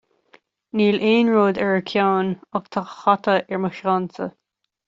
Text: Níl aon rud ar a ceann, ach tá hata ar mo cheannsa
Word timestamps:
Níl 0.79 0.97
aon 1.09 1.29
rud 1.35 1.59
ar 1.67 1.77
a 1.81 1.85
ceann, 1.93 2.33
ach 2.61 2.73
tá 2.77 2.85
hata 2.97 3.39
ar 3.53 3.63
mo 3.67 3.75
cheannsa 3.81 4.33